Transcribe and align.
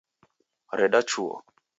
Reda 0.79 1.01
chuo 1.09 1.35